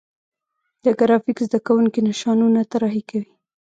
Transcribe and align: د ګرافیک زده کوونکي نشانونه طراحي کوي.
د 0.83 0.85
ګرافیک 0.99 1.37
زده 1.47 1.59
کوونکي 1.67 1.99
نشانونه 2.09 2.59
طراحي 2.71 3.03
کوي. 3.09 3.31